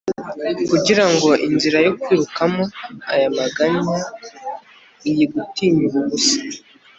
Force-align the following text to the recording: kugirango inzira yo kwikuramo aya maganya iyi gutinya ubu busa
kugirango 0.69 1.29
inzira 1.47 1.77
yo 1.85 1.91
kwikuramo 2.01 2.63
aya 3.13 3.27
maganya 3.39 3.97
iyi 5.09 5.25
gutinya 5.33 5.81
ubu 5.87 5.99
busa 6.09 6.39